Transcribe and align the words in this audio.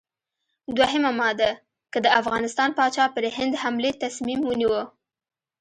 دوهمه 0.77 1.11
ماده: 1.21 1.49
که 1.93 1.99
د 2.05 2.07
افغانستان 2.19 2.69
پاچا 2.77 3.05
پر 3.13 3.23
هند 3.37 3.53
حملې 3.61 3.91
تصمیم 4.03 4.39
ونیو. 4.45 4.73